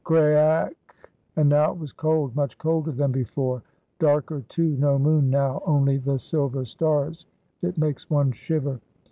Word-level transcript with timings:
Craake! 0.03 1.05
And 1.35 1.47
now 1.49 1.71
it 1.73 1.77
was 1.77 1.93
cold, 1.93 2.35
much 2.35 2.57
colder 2.57 2.91
than 2.91 3.11
before, 3.11 3.61
darker, 3.99 4.43
too, 4.49 4.75
no 4.79 4.97
moon 4.97 5.29
now, 5.29 5.61
only 5.63 5.97
the 5.97 6.17
silver 6.17 6.65
stars; 6.65 7.27
it 7.61 7.77
makes 7.77 8.09
one 8.09 8.31
shiver. 8.31 8.79